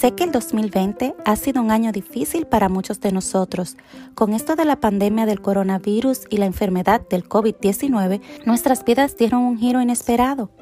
[0.00, 3.76] Sé que el 2020 ha sido un año difícil para muchos de nosotros.
[4.14, 9.42] Con esto de la pandemia del coronavirus y la enfermedad del COVID-19, nuestras vidas dieron
[9.42, 10.52] un giro inesperado.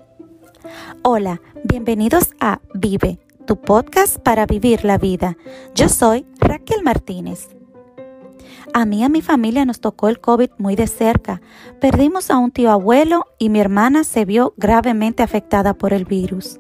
[1.05, 5.37] Hola, bienvenidos a Vive, tu podcast para vivir la vida.
[5.73, 7.51] Yo soy Raquel Martínez.
[8.75, 11.41] A mí y a mi familia nos tocó el COVID muy de cerca.
[11.81, 16.59] Perdimos a un tío abuelo y mi hermana se vio gravemente afectada por el virus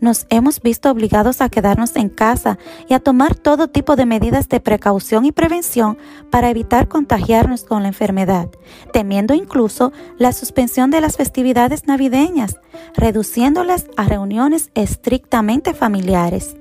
[0.00, 4.48] nos hemos visto obligados a quedarnos en casa y a tomar todo tipo de medidas
[4.48, 5.98] de precaución y prevención
[6.30, 8.48] para evitar contagiarnos con la enfermedad,
[8.92, 12.60] temiendo incluso la suspensión de las festividades navideñas,
[12.94, 16.56] reduciéndolas a reuniones estrictamente familiares.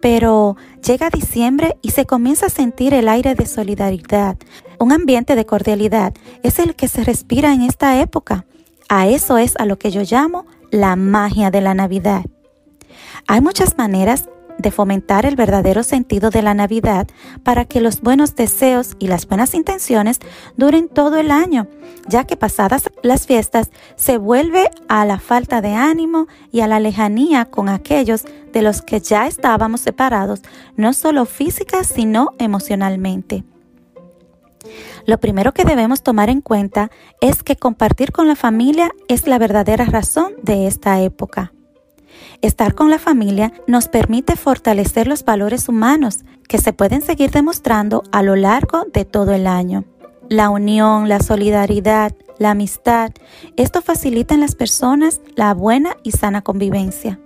[0.00, 0.56] Pero
[0.86, 4.36] llega diciembre y se comienza a sentir el aire de solidaridad.
[4.78, 8.46] Un ambiente de cordialidad es el que se respira en esta época.
[8.88, 12.24] A eso es a lo que yo llamo la magia de la Navidad.
[13.26, 17.06] Hay muchas maneras de fomentar el verdadero sentido de la Navidad
[17.44, 20.18] para que los buenos deseos y las buenas intenciones
[20.56, 21.68] duren todo el año,
[22.08, 26.80] ya que pasadas las fiestas se vuelve a la falta de ánimo y a la
[26.80, 30.42] lejanía con aquellos de los que ya estábamos separados,
[30.76, 33.44] no solo física, sino emocionalmente.
[35.06, 39.38] Lo primero que debemos tomar en cuenta es que compartir con la familia es la
[39.38, 41.52] verdadera razón de esta época.
[42.42, 48.02] Estar con la familia nos permite fortalecer los valores humanos que se pueden seguir demostrando
[48.12, 49.84] a lo largo de todo el año.
[50.28, 53.10] La unión, la solidaridad, la amistad,
[53.56, 57.18] esto facilita en las personas la buena y sana convivencia.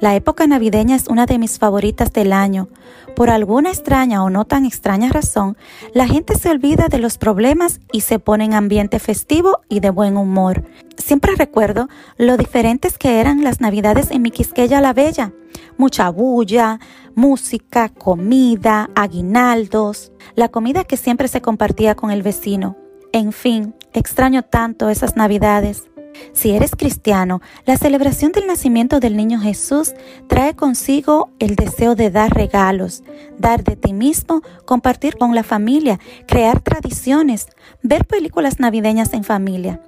[0.00, 2.68] La época navideña es una de mis favoritas del año.
[3.14, 5.56] Por alguna extraña o no tan extraña razón,
[5.92, 9.90] la gente se olvida de los problemas y se pone en ambiente festivo y de
[9.90, 10.64] buen humor.
[10.96, 15.32] Siempre recuerdo lo diferentes que eran las navidades en mi Quisqueya la Bella.
[15.78, 16.80] Mucha bulla,
[17.14, 22.76] música, comida, aguinaldos, la comida que siempre se compartía con el vecino.
[23.12, 25.84] En fin, extraño tanto esas navidades.
[26.32, 29.94] Si eres cristiano, la celebración del nacimiento del niño Jesús
[30.28, 33.02] trae consigo el deseo de dar regalos,
[33.38, 37.48] dar de ti mismo, compartir con la familia, crear tradiciones,
[37.82, 39.80] ver películas navideñas en familia.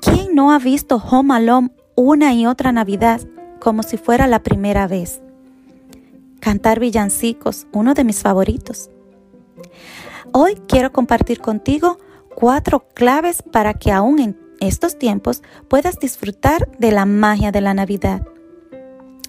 [0.00, 3.20] ¿Quién no ha visto Home Alone una y otra Navidad
[3.60, 5.20] como si fuera la primera vez?
[6.40, 8.90] Cantar villancicos, uno de mis favoritos.
[10.32, 11.98] Hoy quiero compartir contigo
[12.34, 17.74] cuatro claves para que aún en estos tiempos puedas disfrutar de la magia de la
[17.74, 18.26] Navidad.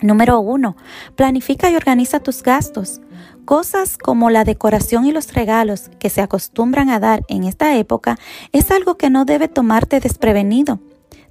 [0.02, 0.78] Número 1.
[1.16, 3.02] Planifica y organiza tus gastos.
[3.44, 8.18] Cosas como la decoración y los regalos que se acostumbran a dar en esta época
[8.54, 10.80] es algo que no debe tomarte desprevenido.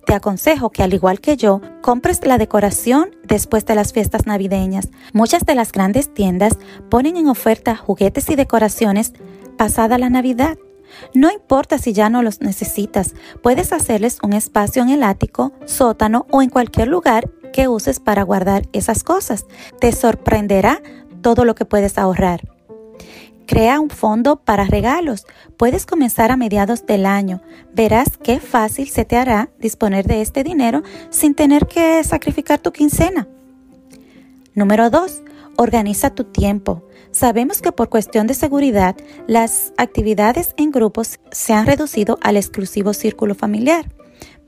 [0.05, 4.89] Te aconsejo que al igual que yo, compres la decoración después de las fiestas navideñas.
[5.13, 6.59] Muchas de las grandes tiendas
[6.89, 9.13] ponen en oferta juguetes y decoraciones
[9.57, 10.57] pasada la Navidad.
[11.15, 16.27] No importa si ya no los necesitas, puedes hacerles un espacio en el ático, sótano
[16.31, 19.47] o en cualquier lugar que uses para guardar esas cosas.
[19.81, 20.83] Te sorprenderá
[21.23, 22.43] todo lo que puedes ahorrar.
[23.47, 25.27] Crea un fondo para regalos.
[25.57, 27.41] Puedes comenzar a mediados del año.
[27.73, 32.73] Verás qué fácil se te hará disponer de este dinero sin tener que sacrificar tu
[32.73, 33.27] quincena.
[34.55, 35.23] Número 2.
[35.61, 36.85] Organiza tu tiempo.
[37.11, 38.95] Sabemos que por cuestión de seguridad,
[39.27, 43.93] las actividades en grupos se han reducido al exclusivo círculo familiar.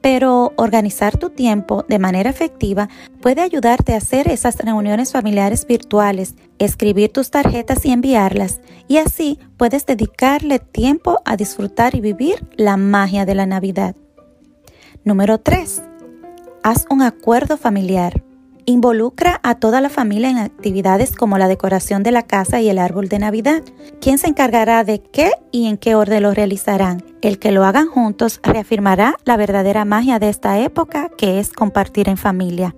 [0.01, 2.89] Pero organizar tu tiempo de manera efectiva
[3.21, 9.41] puede ayudarte a hacer esas reuniones familiares virtuales, escribir tus tarjetas y enviarlas, y así
[9.57, 13.97] puedes dedicarle tiempo a disfrutar y vivir la magia de la Navidad.
[15.03, 15.83] Número 3.
[16.63, 18.23] Haz un acuerdo familiar.
[18.71, 22.79] Involucra a toda la familia en actividades como la decoración de la casa y el
[22.79, 23.65] árbol de Navidad.
[24.01, 27.03] ¿Quién se encargará de qué y en qué orden lo realizarán?
[27.21, 32.09] El que lo hagan juntos reafirmará la verdadera magia de esta época que es compartir
[32.09, 32.77] en familia.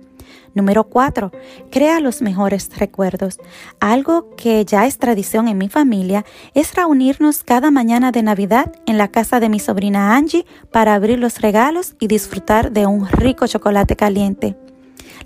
[0.55, 1.31] Número 4.
[1.69, 3.37] Crea los mejores recuerdos.
[3.79, 6.25] Algo que ya es tradición en mi familia
[6.55, 11.19] es reunirnos cada mañana de Navidad en la casa de mi sobrina Angie para abrir
[11.19, 14.57] los regalos y disfrutar de un rico chocolate caliente.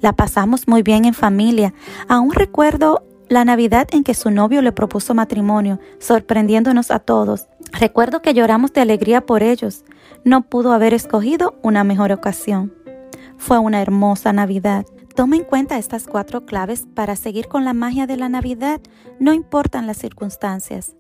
[0.02, 1.74] La pasamos muy bien en familia.
[2.08, 7.48] Aún recuerdo la Navidad en que su novio le propuso matrimonio, sorprendiéndonos a todos.
[7.74, 9.84] Recuerdo que lloramos de alegría por ellos.
[10.24, 12.74] No pudo haber escogido una mejor ocasión.
[13.38, 14.86] Fue una hermosa Navidad.
[15.16, 18.80] Toma en cuenta estas cuatro claves para seguir con la magia de la Navidad,
[19.20, 20.97] no importan las circunstancias.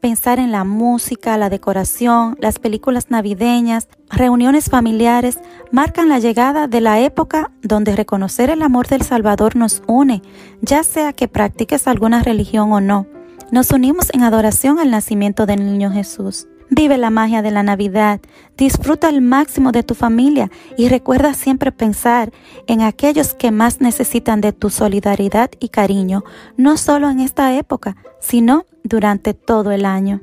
[0.00, 5.38] Pensar en la música, la decoración, las películas navideñas, reuniones familiares,
[5.72, 10.22] marcan la llegada de la época donde reconocer el amor del Salvador nos une,
[10.60, 13.06] ya sea que practiques alguna religión o no.
[13.50, 16.46] Nos unimos en adoración al nacimiento del niño Jesús.
[16.70, 18.20] Vive la magia de la Navidad,
[18.56, 22.30] disfruta al máximo de tu familia y recuerda siempre pensar
[22.68, 26.22] en aquellos que más necesitan de tu solidaridad y cariño,
[26.56, 30.20] no solo en esta época, sino durante todo el año.